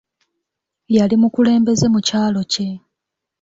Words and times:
Yali 0.95 1.15
mukulembeze 1.21 1.85
mu 1.93 1.99
kyalo 2.07 2.41
kye. 2.51 2.69